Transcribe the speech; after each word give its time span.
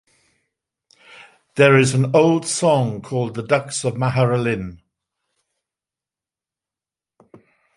There 1.57 1.77
is 1.77 1.93
an 1.93 2.15
old 2.15 2.47
song 2.47 3.03
called 3.03 3.35
"The 3.35 3.43
Ducks 3.43 3.83
of 3.83 3.93
Magheralin". 3.97 4.79